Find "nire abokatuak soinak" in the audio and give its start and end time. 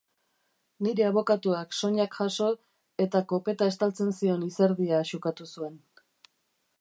0.85-2.17